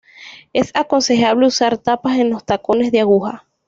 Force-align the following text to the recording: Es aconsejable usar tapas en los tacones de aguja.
Es 0.51 0.71
aconsejable 0.73 1.45
usar 1.45 1.77
tapas 1.77 2.17
en 2.17 2.31
los 2.31 2.43
tacones 2.43 2.91
de 2.91 3.01
aguja. 3.01 3.45